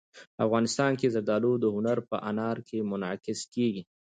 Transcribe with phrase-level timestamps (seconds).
[0.45, 3.83] افغانستان کې زردالو د هنر په اثار کې منعکس کېږي.